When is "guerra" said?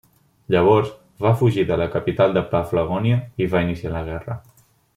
4.09-4.41